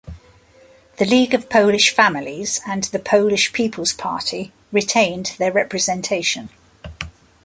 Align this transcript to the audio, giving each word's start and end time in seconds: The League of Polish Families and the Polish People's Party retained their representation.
The 0.97 1.05
League 1.05 1.35
of 1.35 1.47
Polish 1.47 1.93
Families 1.93 2.59
and 2.65 2.85
the 2.85 2.97
Polish 2.97 3.53
People's 3.53 3.93
Party 3.93 4.51
retained 4.71 5.35
their 5.37 5.51
representation. 5.51 6.49